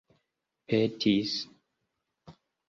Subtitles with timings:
[0.71, 1.31] petis